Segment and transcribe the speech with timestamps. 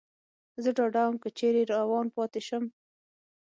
[0.63, 2.63] زه ډاډه ووم، که چېرې روان پاتې شم.